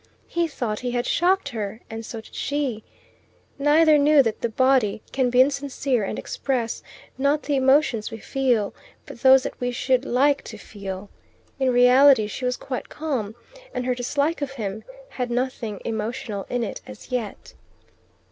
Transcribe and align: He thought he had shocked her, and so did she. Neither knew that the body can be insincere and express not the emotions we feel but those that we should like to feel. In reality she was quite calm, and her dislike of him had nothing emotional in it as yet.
He 0.27 0.47
thought 0.47 0.79
he 0.79 0.89
had 0.89 1.05
shocked 1.05 1.49
her, 1.49 1.79
and 1.87 2.03
so 2.03 2.21
did 2.21 2.33
she. 2.33 2.83
Neither 3.59 3.99
knew 3.99 4.23
that 4.23 4.41
the 4.41 4.49
body 4.49 5.03
can 5.11 5.29
be 5.29 5.41
insincere 5.41 6.03
and 6.03 6.17
express 6.17 6.81
not 7.19 7.43
the 7.43 7.55
emotions 7.55 8.09
we 8.09 8.17
feel 8.17 8.73
but 9.05 9.21
those 9.21 9.43
that 9.43 9.59
we 9.61 9.69
should 9.69 10.03
like 10.03 10.41
to 10.45 10.57
feel. 10.57 11.11
In 11.59 11.71
reality 11.71 12.25
she 12.25 12.45
was 12.45 12.57
quite 12.57 12.89
calm, 12.89 13.35
and 13.75 13.85
her 13.85 13.93
dislike 13.93 14.41
of 14.41 14.53
him 14.53 14.83
had 15.09 15.29
nothing 15.29 15.79
emotional 15.85 16.47
in 16.49 16.63
it 16.63 16.81
as 16.87 17.11
yet. 17.11 17.53